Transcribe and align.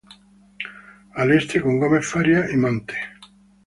Al 1.13 1.31
este 1.31 1.61
con 1.61 1.77
Gómez 1.79 2.07
Farías 2.09 2.51
y 2.51 2.57
Mante. 2.57 2.95